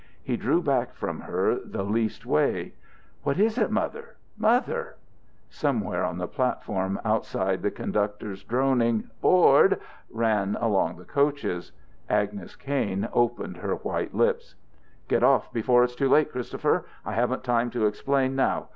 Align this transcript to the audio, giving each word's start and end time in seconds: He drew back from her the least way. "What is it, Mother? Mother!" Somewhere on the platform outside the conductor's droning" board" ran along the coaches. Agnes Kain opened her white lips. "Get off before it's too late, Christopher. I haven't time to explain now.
He 0.23 0.35
drew 0.35 0.63
back 0.63 0.95
from 0.95 1.19
her 1.19 1.59
the 1.63 1.83
least 1.83 2.25
way. 2.25 2.73
"What 3.21 3.37
is 3.39 3.59
it, 3.59 3.69
Mother? 3.69 4.15
Mother!" 4.35 4.95
Somewhere 5.51 6.03
on 6.03 6.17
the 6.17 6.27
platform 6.27 6.99
outside 7.05 7.61
the 7.61 7.69
conductor's 7.69 8.43
droning" 8.43 9.11
board" 9.21 9.79
ran 10.09 10.57
along 10.59 10.95
the 10.97 11.05
coaches. 11.05 11.71
Agnes 12.09 12.55
Kain 12.55 13.09
opened 13.13 13.57
her 13.57 13.75
white 13.75 14.15
lips. 14.15 14.55
"Get 15.07 15.21
off 15.21 15.53
before 15.53 15.83
it's 15.83 15.93
too 15.93 16.09
late, 16.09 16.31
Christopher. 16.31 16.85
I 17.05 17.11
haven't 17.11 17.43
time 17.43 17.69
to 17.69 17.85
explain 17.85 18.35
now. 18.35 18.69